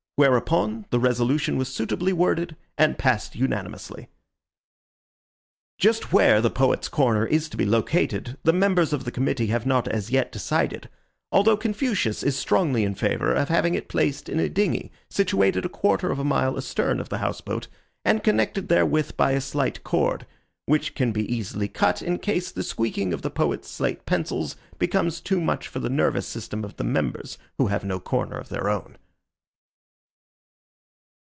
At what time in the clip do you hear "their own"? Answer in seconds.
28.49-28.97